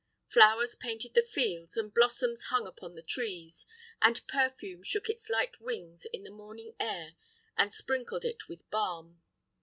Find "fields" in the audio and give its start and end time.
1.21-1.77